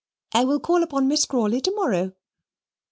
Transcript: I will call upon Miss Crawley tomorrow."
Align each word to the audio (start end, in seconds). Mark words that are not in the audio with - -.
I 0.33 0.45
will 0.45 0.59
call 0.59 0.81
upon 0.81 1.07
Miss 1.07 1.25
Crawley 1.27 1.61
tomorrow." 1.61 2.13